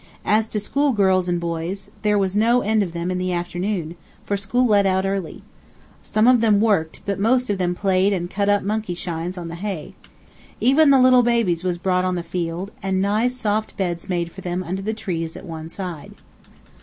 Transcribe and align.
As 0.25 0.47
to 0.47 0.59
schoolgirls 0.59 1.27
and 1.27 1.39
boys, 1.39 1.91
there 2.01 2.17
was 2.17 2.35
no 2.35 2.61
end 2.61 2.81
of 2.81 2.93
them 2.93 3.11
in 3.11 3.19
the 3.19 3.31
afternoon, 3.31 3.93
for 4.25 4.35
school 4.35 4.65
let 4.65 4.87
out 4.87 5.05
early. 5.05 5.43
Some 6.01 6.25
of 6.27 6.41
them 6.41 6.59
worked, 6.59 7.01
but 7.05 7.19
most 7.19 7.51
of 7.51 7.59
them 7.59 7.75
played 7.75 8.11
and 8.11 8.27
cut 8.27 8.49
up 8.49 8.63
monkey 8.63 8.95
shines 8.95 9.37
on 9.37 9.47
the 9.47 9.53
hay. 9.53 9.93
Even 10.59 10.89
the 10.89 10.97
little 10.99 11.21
babies 11.21 11.63
was 11.63 11.77
brought 11.77 12.03
on 12.03 12.15
the 12.15 12.23
field, 12.23 12.71
and 12.81 12.99
nice, 12.99 13.35
soft 13.37 13.77
beds 13.77 14.09
made 14.09 14.31
for 14.31 14.41
them 14.41 14.63
under 14.63 14.81
the 14.81 14.95
trees 14.95 15.37
at 15.37 15.45
one 15.45 15.69
side. 15.69 16.15